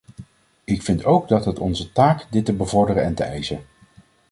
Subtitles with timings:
[0.63, 3.61] Ik vind ook dat het onze taak dit te bevorderen en te eisen.